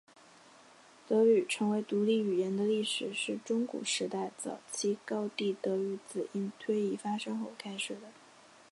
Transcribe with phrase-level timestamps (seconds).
[1.07, 8.09] 德语成为独立语言的历史是中古时代早期高地德语子音推移发生后开始的。